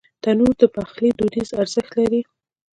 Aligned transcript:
تنور 0.23 0.53
د 0.61 0.63
پخلي 0.75 1.09
دودیز 1.17 1.49
ارزښت 1.61 1.91
لري 1.99 2.21